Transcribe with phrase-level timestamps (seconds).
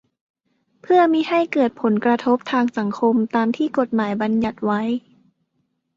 [0.81, 4.81] เพื่อมิให้เกิดผลกระทบทางสังคมตามที่กฎหมายบัญญัติไว้